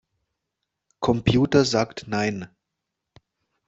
Computer 1.03 1.63
sagt 1.63 2.07
nein. 2.07 2.47